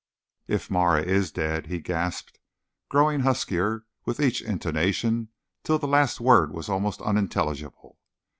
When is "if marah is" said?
0.47-1.31